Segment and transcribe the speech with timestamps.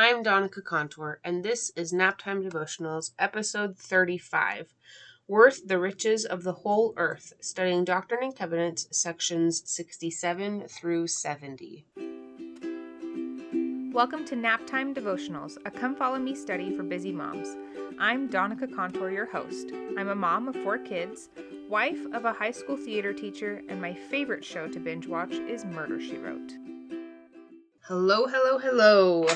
[0.00, 4.72] I'm Donica Contour, and this is Naptime Devotionals, episode 35
[5.26, 11.84] Worth the Riches of the Whole Earth, studying Doctrine and Covenants, sections 67 through 70.
[13.92, 17.56] Welcome to Naptime Devotionals, a come follow me study for busy moms.
[17.98, 19.72] I'm Donica Contour, your host.
[19.98, 21.28] I'm a mom of four kids,
[21.68, 25.64] wife of a high school theater teacher, and my favorite show to binge watch is
[25.64, 26.52] Murder She Wrote.
[27.80, 29.26] Hello, hello, hello.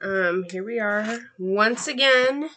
[0.00, 2.48] Um, here we are once again.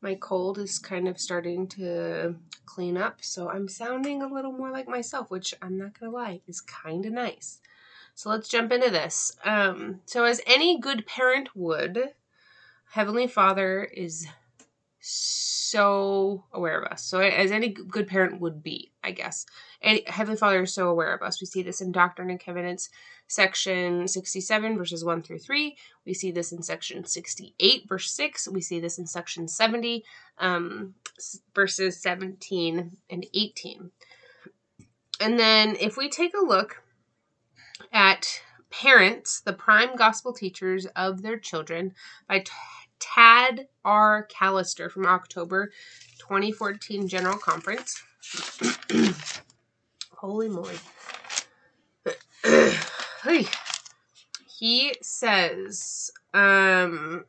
[0.00, 2.36] My cold is kind of starting to
[2.66, 6.40] clean up, so I'm sounding a little more like myself, which I'm not gonna lie
[6.46, 7.60] is kind of nice.
[8.14, 9.36] So let's jump into this.
[9.44, 12.14] Um, so as any good parent would,
[12.90, 14.26] Heavenly Father is
[15.00, 17.02] so aware of us.
[17.02, 19.46] So as any good parent would be, I guess.
[19.82, 21.40] And Heavenly Father is so aware of us.
[21.40, 22.90] We see this in Doctrine and Covenants
[23.30, 28.60] section 67 verses 1 through 3 we see this in section 68 verse 6 we
[28.60, 30.04] see this in section 70
[30.38, 30.94] um,
[31.54, 33.92] verses 17 and 18
[35.20, 36.82] and then if we take a look
[37.92, 41.94] at parents the prime gospel teachers of their children
[42.28, 42.42] by
[42.98, 44.26] tad r.
[44.28, 45.70] Callister from october
[46.18, 48.02] 2014 general conference
[50.20, 50.76] holy moly
[54.58, 57.24] he says, um,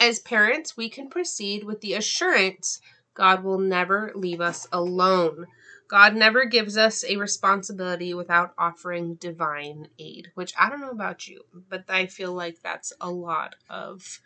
[0.00, 2.80] as parents, we can proceed with the assurance
[3.14, 5.46] God will never leave us alone.
[5.88, 11.28] God never gives us a responsibility without offering divine aid, which I don't know about
[11.28, 14.20] you, but I feel like that's a lot of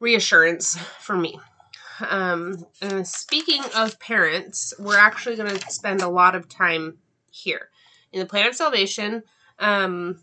[0.00, 1.38] reassurance for me.
[2.00, 2.66] Um,
[3.04, 6.98] speaking of parents, we're actually going to spend a lot of time
[7.30, 7.68] here.
[8.12, 9.22] In the plan of salvation,
[9.58, 10.20] um,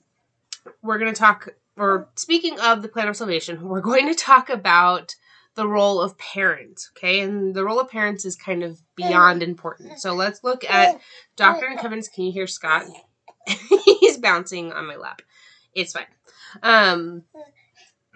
[0.82, 4.50] we're going to talk, or speaking of the plan of salvation, we're going to talk
[4.50, 5.16] about
[5.56, 7.22] the role of parents, okay?
[7.22, 10.00] And the role of parents is kind of beyond important.
[10.00, 11.00] So let's look at
[11.38, 12.10] Doctrine and Covenants.
[12.10, 12.83] Can you hear Scott?
[13.86, 15.22] He's bouncing on my lap.
[15.73, 16.05] It's fine.
[16.61, 17.23] Um,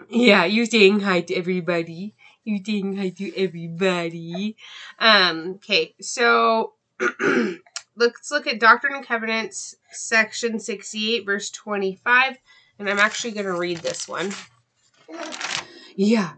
[0.10, 2.16] yeah, you're saying hi to everybody.
[2.46, 4.56] You saying hi to everybody.
[4.98, 6.74] Um, okay, so
[7.96, 12.38] let's look at Doctrine and Covenants, section 68, verse 25.
[12.80, 14.32] And I'm actually going to read this one.
[15.96, 16.34] Yeah.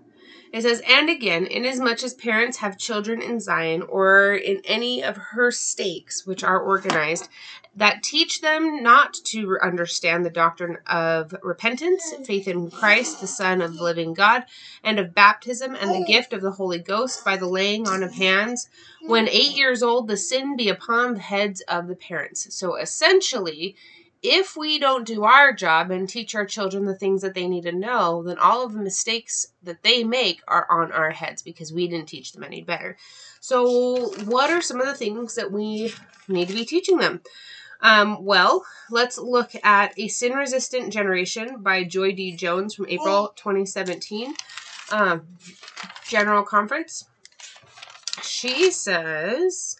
[0.51, 5.15] It says, And again, inasmuch as parents have children in Zion or in any of
[5.15, 7.29] her stakes which are organized,
[7.75, 13.61] that teach them not to understand the doctrine of repentance, faith in Christ, the Son
[13.61, 14.43] of the living God,
[14.83, 18.13] and of baptism and the gift of the Holy Ghost by the laying on of
[18.13, 18.67] hands.
[19.01, 22.53] When eight years old, the sin be upon the heads of the parents.
[22.53, 23.77] So essentially,
[24.21, 27.63] if we don't do our job and teach our children the things that they need
[27.63, 31.73] to know, then all of the mistakes that they make are on our heads because
[31.73, 32.97] we didn't teach them any better.
[33.39, 35.93] So, what are some of the things that we
[36.27, 37.21] need to be teaching them?
[37.81, 42.35] Um, well, let's look at A Sin Resistant Generation by Joy D.
[42.35, 44.33] Jones from April 2017
[44.91, 45.27] um,
[46.07, 47.05] General Conference.
[48.21, 49.77] She says,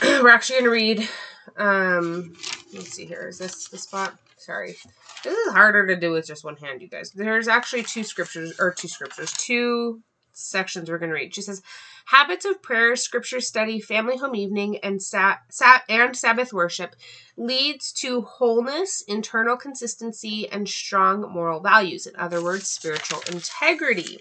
[0.02, 1.08] we're actually going to read
[1.56, 2.32] um,
[2.72, 3.28] let's see here.
[3.28, 4.16] Is this the spot?
[4.36, 4.76] Sorry.
[5.24, 7.10] This is harder to do with just one hand, you guys.
[7.10, 10.00] There's actually two scriptures, or two scriptures, two
[10.38, 11.34] sections we're going to read.
[11.34, 11.62] She says,
[12.06, 16.96] Habits of prayer, scripture study, family home evening, and, sat, sa- and Sabbath worship
[17.36, 22.06] leads to wholeness, internal consistency, and strong moral values.
[22.06, 24.20] In other words, spiritual integrity.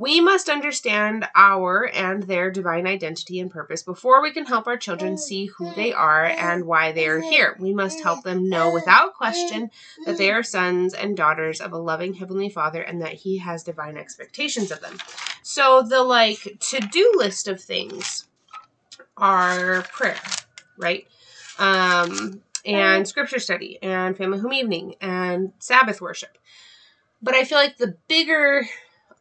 [0.00, 4.78] We must understand our and their divine identity and purpose before we can help our
[4.78, 7.54] children see who they are and why they are here.
[7.58, 9.70] We must help them know without question
[10.06, 13.62] that they are sons and daughters of a loving Heavenly Father and that He has
[13.62, 14.96] divine expectations of them.
[15.42, 18.26] So, the like to do list of things
[19.18, 20.16] are prayer,
[20.78, 21.06] right?
[21.58, 26.38] Um, and scripture study and family home evening and Sabbath worship.
[27.20, 28.66] But I feel like the bigger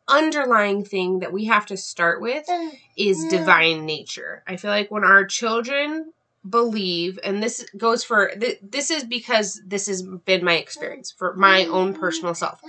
[0.10, 2.72] underlying thing that we have to start with mm.
[2.98, 4.44] is divine nature.
[4.48, 6.12] I feel like when our children
[6.48, 11.66] believe and this goes for this is because this has been my experience for my
[11.66, 12.62] own personal self.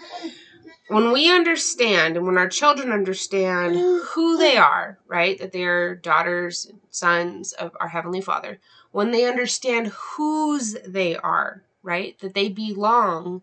[0.89, 6.73] When we understand and when our children understand who they are right that they're daughters
[6.91, 8.59] sons of our heavenly father
[8.91, 13.41] when they understand whose they are right that they belong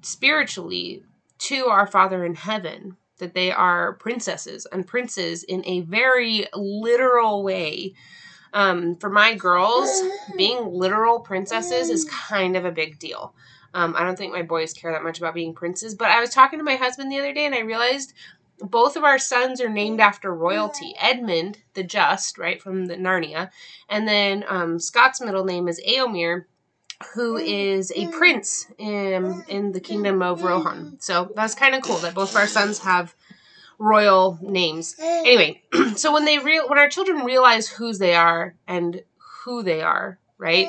[0.00, 1.04] spiritually
[1.38, 7.42] to our father in heaven that they are princesses and princes in a very literal
[7.42, 7.94] way.
[8.54, 10.02] Um, for my girls,
[10.36, 13.34] being literal princesses is kind of a big deal.
[13.74, 16.30] Um, I don't think my boys care that much about being princes, but I was
[16.30, 18.12] talking to my husband the other day and I realized
[18.58, 20.94] both of our sons are named after royalty.
[21.00, 23.50] Edmund, the Just, right, from the Narnia,
[23.88, 26.44] and then um, Scott's middle name is Eomer,
[27.14, 30.96] who is a prince in, in the kingdom of Rohan.
[31.00, 33.14] So that's kind of cool that both of our sons have
[33.78, 34.94] royal names.
[35.00, 35.62] Anyway,
[35.96, 39.02] so when they real when our children realize whose they are and
[39.44, 40.68] who they are, right?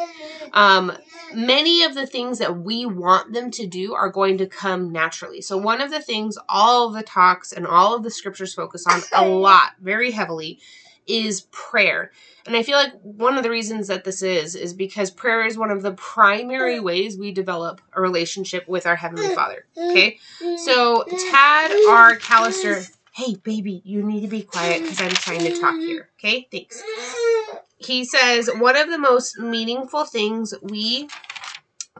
[0.53, 0.91] Um,
[1.33, 5.41] many of the things that we want them to do are going to come naturally.
[5.41, 8.85] So one of the things all of the talks and all of the scriptures focus
[8.87, 10.59] on a lot, very heavily,
[11.07, 12.11] is prayer.
[12.45, 15.57] And I feel like one of the reasons that this is is because prayer is
[15.57, 16.83] one of the primary mm.
[16.83, 19.35] ways we develop a relationship with our heavenly mm.
[19.35, 19.65] Father.
[19.77, 19.91] Mm.
[19.91, 20.19] Okay?
[20.57, 22.17] So Tad R.
[22.17, 26.09] Callister, hey baby, you need to be quiet because I'm trying to talk here.
[26.19, 26.47] Okay?
[26.51, 26.83] Thanks.
[27.77, 31.07] He says one of the most meaningful things we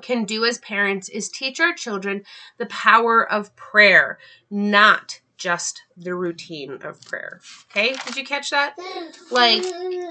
[0.01, 2.23] can do as parents is teach our children
[2.57, 4.19] the power of prayer,
[4.51, 7.41] not just the routine of prayer.
[7.69, 7.95] Okay?
[8.05, 8.75] Did you catch that?
[9.31, 9.63] Like,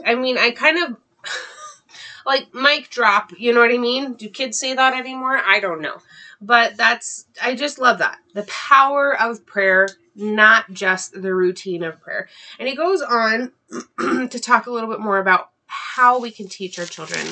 [0.04, 0.96] I mean, I kind of
[2.26, 4.14] like mic drop, you know what I mean?
[4.14, 5.40] Do kids say that anymore?
[5.44, 5.98] I don't know.
[6.40, 8.18] But that's, I just love that.
[8.34, 12.28] The power of prayer, not just the routine of prayer.
[12.58, 13.52] And he goes on
[14.00, 17.24] to talk a little bit more about how we can teach our children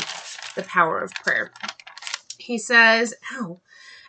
[0.55, 1.51] the power of prayer.
[2.39, 3.61] He says, ow,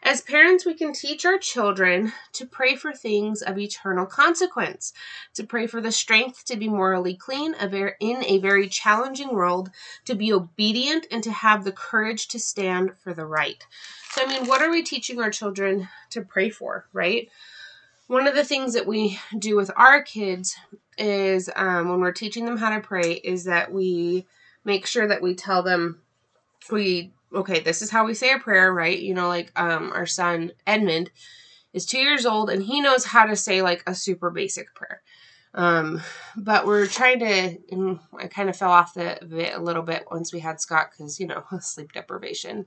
[0.03, 4.94] as parents, we can teach our children to pray for things of eternal consequence,
[5.36, 9.69] to pray for the strength to be morally clean in a very challenging world,
[10.06, 13.65] to be obedient, and to have the courage to stand for the right.
[14.12, 17.30] So, I mean, what are we teaching our children to pray for, right?
[18.07, 20.57] One of the things that we do with our kids
[20.98, 24.25] is um, when we're teaching them how to pray, is that we
[24.65, 26.01] make sure that we tell them
[26.71, 28.97] we okay, this is how we say a prayer, right?
[28.99, 31.11] You know, like um our son Edmund
[31.73, 35.01] is 2 years old and he knows how to say like a super basic prayer.
[35.53, 36.01] Um
[36.37, 40.33] but we're trying to I kind of fell off the bit a little bit once
[40.33, 42.65] we had Scott cuz you know, sleep deprivation.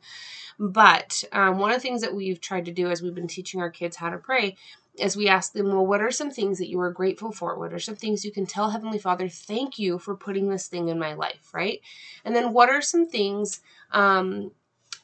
[0.59, 3.61] But um, one of the things that we've tried to do as we've been teaching
[3.61, 4.57] our kids how to pray
[5.01, 7.59] as we ask them, well, what are some things that you are grateful for?
[7.59, 10.89] What are some things you can tell Heavenly Father, thank you for putting this thing
[10.89, 11.81] in my life, right?
[12.25, 13.61] And then what are some things
[13.91, 14.53] um,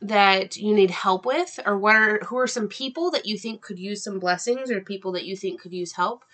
[0.01, 3.63] that you need help with, or what are who are some people that you think
[3.63, 6.25] could use some blessings, or people that you think could use help?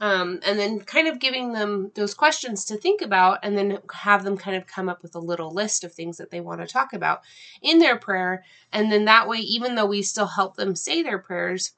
[0.00, 4.24] Um, and then kind of giving them those questions to think about, and then have
[4.24, 6.66] them kind of come up with a little list of things that they want to
[6.66, 7.20] talk about
[7.62, 8.42] in their prayer.
[8.72, 11.72] And then that way, even though we still help them say their prayers,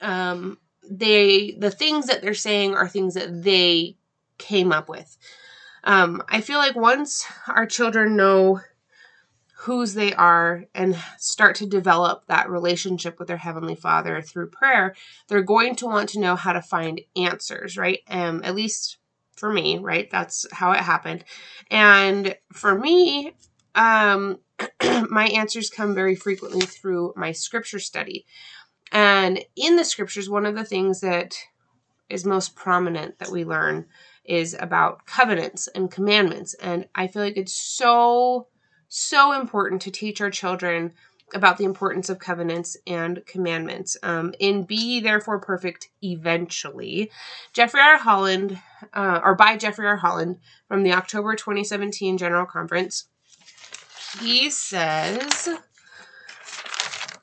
[0.00, 0.58] um,
[0.88, 3.96] they the things that they're saying are things that they
[4.38, 5.16] came up with.
[5.84, 8.60] Um, I feel like once our children know
[9.62, 14.94] whose they are and start to develop that relationship with their heavenly father through prayer
[15.26, 18.00] they're going to want to know how to find answers right?
[18.08, 18.98] Um at least
[19.36, 20.08] for me right?
[20.10, 21.24] That's how it happened.
[21.70, 23.32] And for me
[23.74, 24.38] um
[25.10, 28.26] my answers come very frequently through my scripture study
[28.92, 31.36] and in the scriptures, one of the things that
[32.08, 33.86] is most prominent that we learn
[34.24, 36.54] is about covenants and commandments.
[36.54, 38.48] And I feel like it's so,
[38.88, 40.92] so important to teach our children
[41.34, 43.96] about the importance of covenants and commandments.
[44.02, 47.10] Um, in Be Therefore Perfect Eventually,
[47.52, 47.98] Jeffrey R.
[47.98, 48.60] Holland,
[48.94, 49.96] uh, or by Jeffrey R.
[49.96, 53.06] Holland from the October 2017 General Conference,
[54.20, 55.50] he says,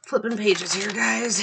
[0.05, 1.39] Flipping pages here, guys.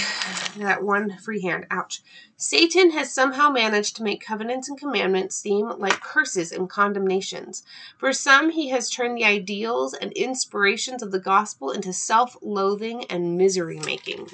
[0.57, 1.67] That one free hand.
[1.69, 2.01] Ouch.
[2.37, 7.65] Satan has somehow managed to make covenants and commandments seem like curses and condemnations.
[7.99, 13.05] For some, he has turned the ideals and inspirations of the gospel into self loathing
[13.07, 14.29] and misery making.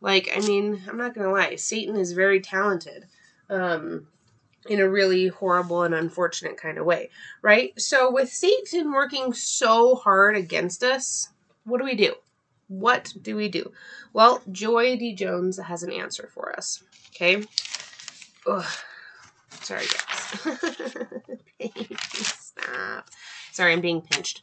[0.00, 3.06] Like, I mean, I'm not going to lie, Satan is very talented.
[3.48, 4.08] Um,
[4.68, 7.08] in a really horrible and unfortunate kind of way,
[7.40, 7.72] right?
[7.80, 11.28] So, with Satan working so hard against us,
[11.64, 12.14] what do we do?
[12.70, 13.72] What do we do?
[14.12, 15.12] Well, Joy D.
[15.12, 16.84] Jones has an answer for us.
[17.10, 17.42] Okay.
[18.46, 18.64] Ugh.
[19.60, 20.96] Sorry, guys.
[22.12, 23.10] Stop.
[23.50, 24.42] Sorry, I'm being pinched.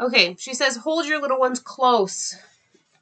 [0.00, 2.34] Okay, she says, hold your little ones close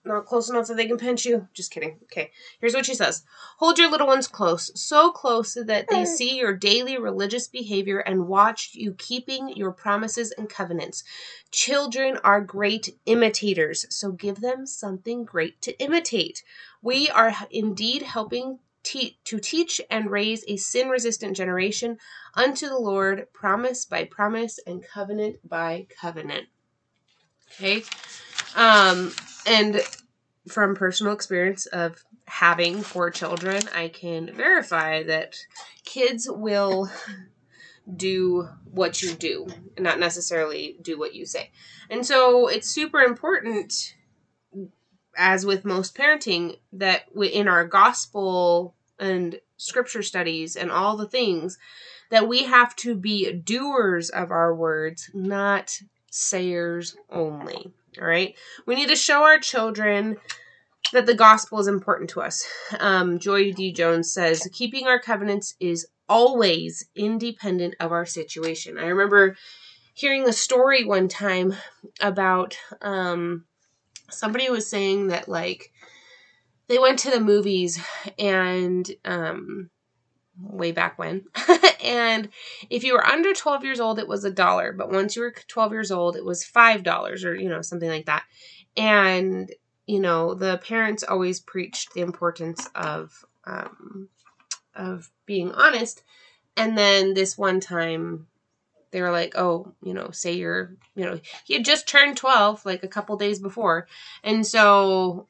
[0.04, 1.48] not close enough that they can pinch you.
[1.54, 1.98] Just kidding.
[2.04, 2.30] Okay,
[2.60, 3.24] here's what she says
[3.58, 8.28] Hold your little ones close, so close that they see your daily religious behavior and
[8.28, 11.04] watch you keeping your promises and covenants.
[11.50, 16.42] Children are great imitators, so give them something great to imitate.
[16.82, 21.98] We are indeed helping te- to teach and raise a sin resistant generation
[22.34, 26.46] unto the Lord, promise by promise and covenant by covenant.
[27.54, 27.82] Okay?
[28.54, 29.12] Um,
[29.46, 29.80] and
[30.48, 35.36] from personal experience of having four children, I can verify that
[35.84, 36.90] kids will
[37.96, 39.46] do what you do
[39.78, 41.50] not necessarily do what you say.
[41.90, 43.94] And so it's super important,
[45.16, 51.58] as with most parenting, that in our gospel and scripture studies and all the things,
[52.10, 55.78] that we have to be doers of our words, not
[56.10, 57.72] sayers only.
[58.00, 58.34] All right.
[58.66, 60.16] We need to show our children
[60.92, 62.46] that the gospel is important to us.
[62.78, 63.72] Um, Joy D.
[63.72, 68.78] Jones says, keeping our covenants is always independent of our situation.
[68.78, 69.36] I remember
[69.94, 71.54] hearing a story one time
[72.00, 73.44] about um,
[74.10, 75.72] somebody was saying that, like,
[76.68, 77.78] they went to the movies
[78.18, 79.70] and um,
[80.40, 81.24] way back when.
[81.84, 82.28] and
[82.70, 84.72] if you were under 12 years old, it was a dollar.
[84.72, 88.06] But once you were 12 years old, it was $5 or, you know, something like
[88.06, 88.24] that.
[88.76, 89.52] And,
[89.86, 94.08] you know, the parents always preached the importance of, um,
[94.74, 96.02] of being honest.
[96.56, 98.26] And then this one time,
[98.90, 102.64] they were like, oh, you know, say you're, you know, he had just turned 12
[102.64, 103.88] like a couple days before.
[104.22, 105.26] And so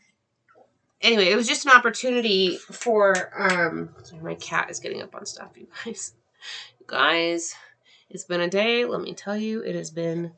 [1.05, 5.27] anyway, it was just an opportunity for um sorry, my cat is getting up on
[5.27, 6.15] stuff, you guys.
[6.81, 7.55] You guys,
[8.11, 10.33] it's been a day, let me tell you, it has been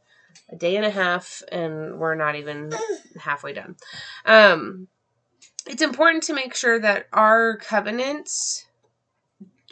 [0.51, 2.73] a day and a half and we're not even
[3.19, 3.77] halfway done.
[4.27, 4.89] Um
[5.67, 8.67] it's important to make sure that our covenants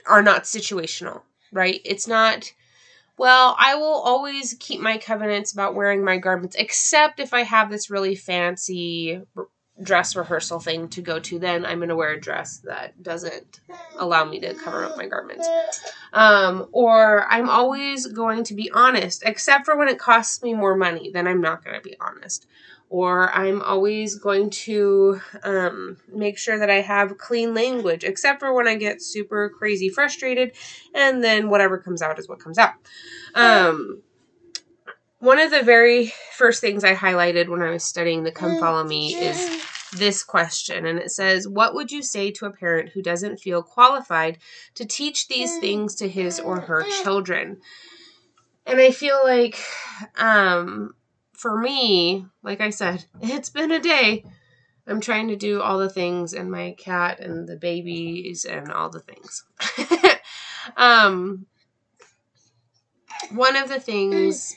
[0.06, 1.22] are not situational,
[1.52, 1.80] right?
[1.84, 2.52] It's not
[3.16, 7.70] well, I will always keep my covenants about wearing my garments, except if I have
[7.70, 9.22] this really fancy
[9.82, 13.60] dress rehearsal thing to go to, then I'm going to wear a dress that doesn't
[13.98, 15.48] allow me to cover up my garments.
[16.12, 20.76] Um, or I'm always going to be honest, except for when it costs me more
[20.76, 22.46] money, then I'm not going to be honest.
[22.88, 28.54] Or I'm always going to um, make sure that I have clean language, except for
[28.54, 30.52] when I get super crazy frustrated,
[30.94, 32.74] and then whatever comes out is what comes out.
[33.34, 34.02] Um,
[35.24, 38.84] one of the very first things I highlighted when I was studying the Come Follow
[38.84, 39.64] Me is
[39.96, 40.84] this question.
[40.84, 44.36] And it says, What would you say to a parent who doesn't feel qualified
[44.74, 47.62] to teach these things to his or her children?
[48.66, 49.58] And I feel like,
[50.16, 50.94] um,
[51.32, 54.26] for me, like I said, it's been a day.
[54.86, 58.90] I'm trying to do all the things and my cat and the babies and all
[58.90, 59.42] the things.
[60.76, 61.46] um,
[63.30, 64.54] one of the things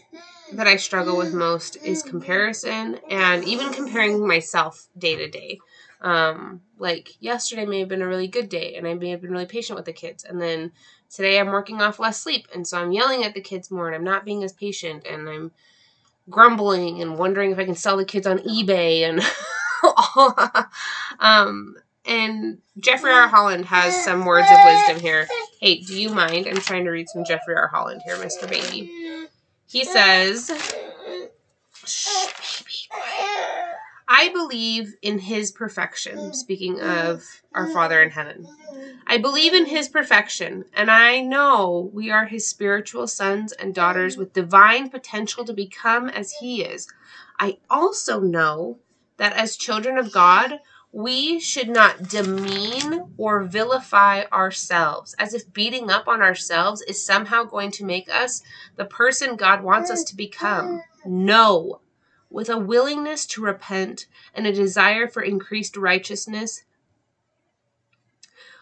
[0.54, 5.60] that I struggle with most is comparison and even comparing myself day to day.
[6.01, 9.32] Um, like yesterday may have been a really good day and I may have been
[9.32, 10.24] really patient with the kids.
[10.24, 10.72] And then
[11.10, 12.48] today I'm working off less sleep.
[12.54, 15.27] And so I'm yelling at the kids more and I'm not being as patient and
[15.27, 15.51] I'm
[16.30, 19.22] grumbling and wondering if I can sell the kids on eBay and
[21.20, 21.75] um,
[22.06, 23.27] and Jeffrey R.
[23.27, 25.27] Holland has some words of wisdom here.
[25.60, 26.48] Hey, do you mind?
[26.48, 27.68] I'm trying to read some Jeffrey R.
[27.68, 28.50] Holland here, Mr.
[28.50, 29.07] Baby.
[29.69, 30.50] He says,
[34.07, 38.47] I believe in his perfection, speaking of our Father in heaven.
[39.05, 44.15] I believe in his perfection, and I know we are his spiritual sons and daughters
[44.15, 46.88] with divine potential to become as he is.
[47.39, 48.79] I also know
[49.17, 50.59] that as children of God,
[50.98, 57.44] we should not demean or vilify ourselves as if beating up on ourselves is somehow
[57.44, 58.42] going to make us
[58.77, 60.82] the person God wants us to become.
[61.06, 61.82] No.
[62.32, 66.63] With a willingness to repent and a desire for increased righteousness,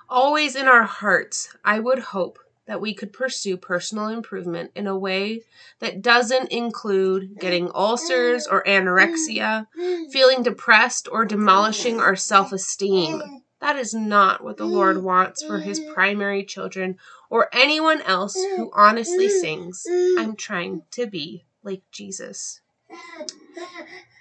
[0.10, 4.98] always in our hearts, I would hope that we could pursue personal improvement in a
[4.98, 5.41] way
[5.79, 9.67] that doesn't include getting ulcers or anorexia,
[10.12, 13.22] feeling depressed, or demolishing our self esteem.
[13.62, 16.98] That is not what the Lord wants for his primary children
[17.29, 22.62] or anyone else who honestly sings, I'm trying to be like Jesus.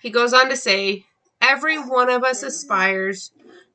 [0.00, 1.06] He goes on to say,
[1.40, 3.30] Every one of us aspires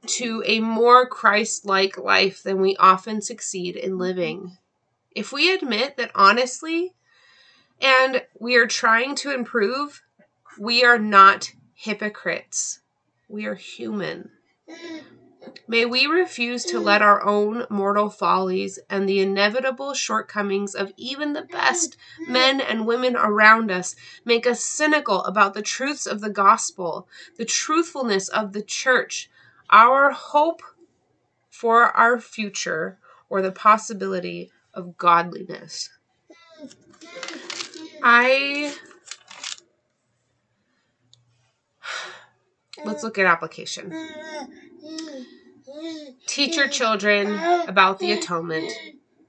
[0.06, 4.02] to a more Christ like life than we often succeed in mm-hmm.
[4.02, 4.58] living.
[5.16, 6.94] If we admit that honestly
[7.82, 10.02] and we are trying to improve,
[10.58, 12.80] we are not hypocrites.
[13.28, 14.32] We are human.
[15.68, 21.34] May we refuse to let our own mortal follies and the inevitable shortcomings of even
[21.34, 21.96] the best
[22.28, 27.46] men and women around us make us cynical about the truths of the gospel, the
[27.46, 29.30] truthfulness of the church,
[29.70, 30.62] our hope
[31.50, 33.00] for our future,
[33.30, 35.90] or the possibility of godliness.
[38.02, 38.74] I
[42.86, 43.94] let's look at application.
[46.28, 48.72] Teach your children about the atonement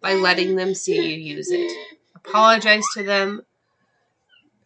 [0.01, 1.71] by letting them see you use it.
[2.15, 3.43] Apologize to them,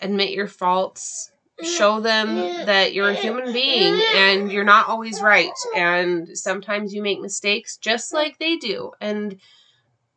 [0.01, 1.33] admit your faults,
[1.63, 2.35] show them
[2.67, 5.53] that you're a human being and you're not always right.
[5.77, 8.93] And sometimes you make mistakes just like they do.
[9.01, 9.39] And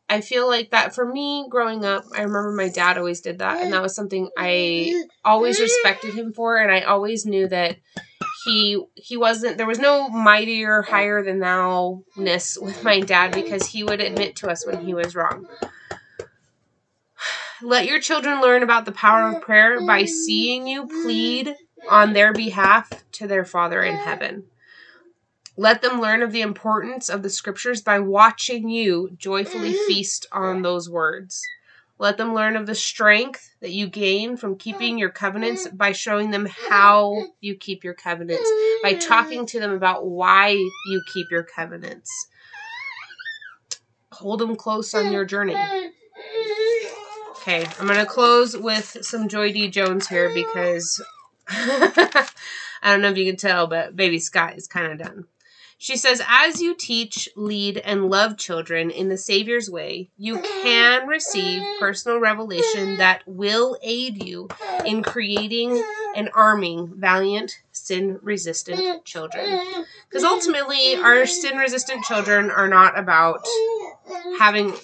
[0.08, 3.62] I feel like that for me growing up, I remember my dad always did that,
[3.62, 7.76] and that was something I always respected him for, and I always knew that
[8.44, 13.66] he he wasn't there was no mightier higher than thou ness with my dad because
[13.66, 15.46] he would admit to us when he was wrong.
[17.62, 21.56] Let your children learn about the power of prayer by seeing you plead
[21.90, 24.44] on their behalf to their Father in heaven.
[25.56, 30.62] Let them learn of the importance of the scriptures by watching you joyfully feast on
[30.62, 31.42] those words.
[31.98, 36.30] Let them learn of the strength that you gain from keeping your covenants by showing
[36.30, 38.48] them how you keep your covenants,
[38.84, 42.28] by talking to them about why you keep your covenants.
[44.12, 45.56] Hold them close on your journey.
[47.48, 49.68] Okay, I'm going to close with some Joy D.
[49.68, 51.02] Jones here because
[51.48, 52.28] I
[52.82, 55.24] don't know if you can tell, but baby Scott is kind of done.
[55.78, 61.06] She says, as you teach, lead, and love children in the Savior's way, you can
[61.06, 64.48] receive personal revelation that will aid you
[64.84, 65.82] in creating
[66.14, 69.58] and arming valiant, sin resistant children.
[70.10, 73.40] Because ultimately, our sin resistant children are not about
[74.38, 74.74] having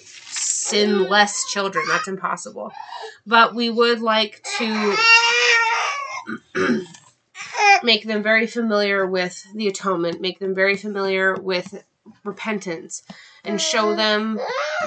[0.69, 1.85] sinless children.
[1.87, 2.71] That's impossible.
[3.25, 4.95] But we would like to
[7.83, 11.83] make them very familiar with the atonement, make them very familiar with
[12.23, 13.03] repentance,
[13.43, 14.39] and show them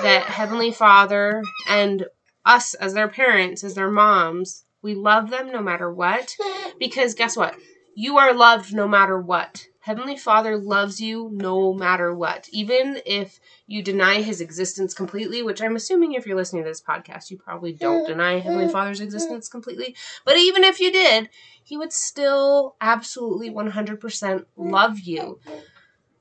[0.03, 2.07] that Heavenly Father and
[2.45, 6.37] us as their parents, as their moms, we love them no matter what.
[6.79, 7.57] Because guess what?
[7.95, 9.67] You are loved no matter what.
[9.89, 12.47] Heavenly Father loves you no matter what.
[12.53, 16.83] Even if you deny his existence completely, which I'm assuming if you're listening to this
[16.83, 19.97] podcast, you probably don't deny Heavenly Father's existence completely.
[20.27, 21.31] But even if you did,
[21.65, 25.41] he would still absolutely 100% love you.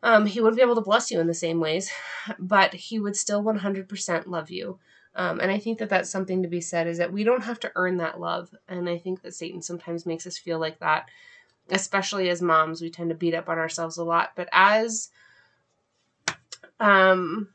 [0.01, 1.91] Um, he wouldn't be able to bless you in the same ways,
[2.39, 4.79] but he would still 100% love you.
[5.13, 7.59] Um, and I think that that's something to be said is that we don't have
[7.59, 8.55] to earn that love.
[8.69, 11.09] And I think that Satan sometimes makes us feel like that,
[11.69, 12.81] especially as moms.
[12.81, 14.31] We tend to beat up on ourselves a lot.
[14.35, 15.09] But as
[16.79, 17.49] um,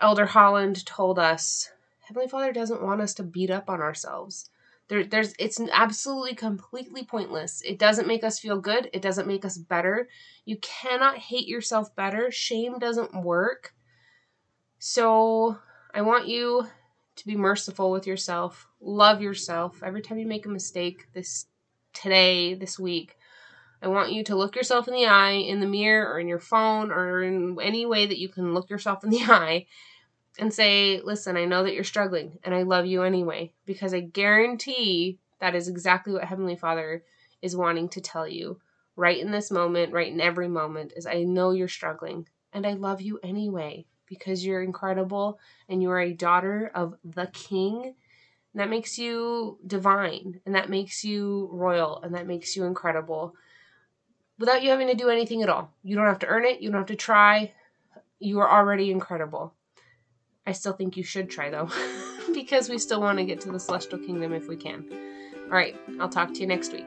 [0.00, 4.50] Elder Holland told us, Heavenly Father doesn't want us to beat up on ourselves.
[4.88, 7.62] There, there's it's absolutely completely pointless.
[7.62, 8.90] It doesn't make us feel good.
[8.92, 10.08] It doesn't make us better.
[10.44, 12.30] You cannot hate yourself better.
[12.30, 13.74] Shame doesn't work.
[14.78, 15.56] So
[15.94, 16.66] I want you
[17.16, 18.66] to be merciful with yourself.
[18.80, 19.82] Love yourself.
[19.82, 21.46] Every time you make a mistake this
[21.94, 23.16] today, this week,
[23.84, 26.40] I want you to look yourself in the eye in the mirror or in your
[26.40, 29.66] phone or in any way that you can look yourself in the eye
[30.38, 34.00] and say, listen, I know that you're struggling and I love you anyway, because I
[34.00, 37.04] guarantee that is exactly what Heavenly Father
[37.42, 38.58] is wanting to tell you
[38.96, 42.72] right in this moment, right in every moment, is I know you're struggling and I
[42.72, 47.94] love you anyway because you're incredible and you are a daughter of the King.
[48.54, 53.34] And that makes you divine and that makes you royal and that makes you incredible
[54.38, 55.70] without you having to do anything at all.
[55.82, 57.52] You don't have to earn it, you don't have to try.
[58.18, 59.54] You are already incredible.
[60.46, 61.70] I still think you should try though,
[62.34, 64.86] because we still want to get to the celestial kingdom if we can.
[65.44, 66.86] All right, I'll talk to you next week.